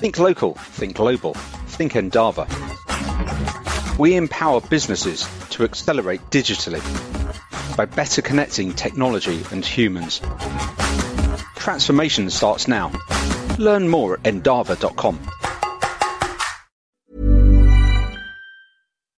[0.00, 1.34] Think local, think global,
[1.66, 2.46] think Endava.
[3.98, 6.80] We empower businesses to accelerate digitally
[7.76, 10.22] by better connecting technology and humans.
[11.56, 12.92] Transformation starts now.
[13.58, 15.18] Learn more at endava.com.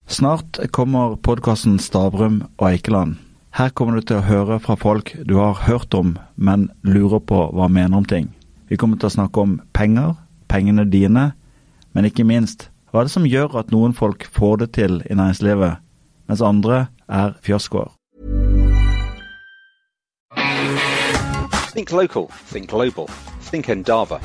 [0.06, 3.16] Snart kommer podkasten Stavrum og Eikeland.
[3.50, 7.50] Her kommer du til å høre fra folk du har hørt om, men lurer på
[7.50, 8.30] hva mener om ting.
[8.68, 10.14] Vi kommer til å snakke om penger,
[10.48, 11.32] pengene dine,
[11.92, 15.14] men ikke minst hva er det som gjør at noen folk får det til i
[15.14, 15.84] næringslivet,
[16.28, 17.92] mens andre er fiaskoer.
[21.74, 23.06] Think local, think global,
[23.50, 24.18] think Endava.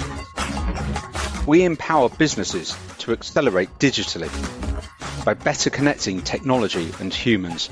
[1.45, 4.29] We empower businesses to accelerate digitally
[5.25, 7.69] by better connecting technology and humans.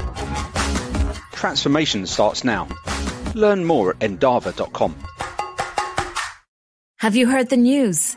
[1.32, 2.68] Transformation starts now.
[3.34, 4.96] Learn more at endava.com.
[7.00, 8.16] Have you heard the news?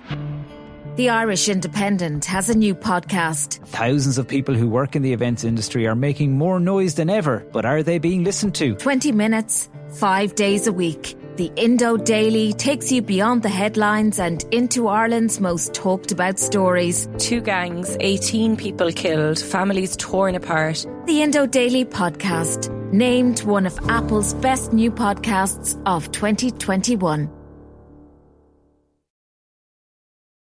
[0.96, 3.58] The Irish Independent has a new podcast.
[3.66, 7.44] Thousands of people who work in the events industry are making more noise than ever,
[7.52, 8.76] but are they being listened to?
[8.76, 11.16] 20 minutes, five days a week.
[11.34, 17.08] The Indo Daily takes you beyond the headlines and into Ireland's most talked about stories.
[17.18, 20.86] Two gangs, 18 people killed, families torn apart.
[21.06, 27.28] The Indo Daily podcast, named one of Apple's best new podcasts of 2021.